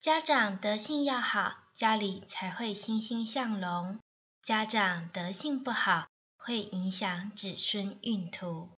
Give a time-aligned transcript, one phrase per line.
[0.00, 4.00] 家长德性要好家里才会欣欣向荣。
[4.40, 6.06] 家长德性不好
[6.38, 8.70] 会影响子孙运途。